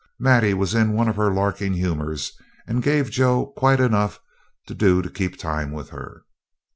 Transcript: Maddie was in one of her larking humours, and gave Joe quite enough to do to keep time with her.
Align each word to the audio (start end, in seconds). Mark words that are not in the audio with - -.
Maddie 0.17 0.55
was 0.55 0.73
in 0.73 0.93
one 0.93 1.07
of 1.07 1.15
her 1.17 1.31
larking 1.31 1.73
humours, 1.73 2.31
and 2.65 2.81
gave 2.81 3.11
Joe 3.11 3.53
quite 3.55 3.79
enough 3.79 4.19
to 4.65 4.73
do 4.73 5.03
to 5.03 5.11
keep 5.11 5.37
time 5.37 5.71
with 5.71 5.91
her. 5.91 6.23